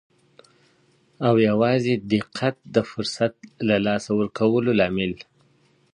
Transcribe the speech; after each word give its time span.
او 1.27 1.35
یوازې 1.49 1.93
دقت 2.13 2.55
د 2.75 2.77
فرصت 2.91 3.33
له 3.67 3.75
لاسه 3.85 4.09
ورکولو 4.19 4.71
لامل. 4.79 5.13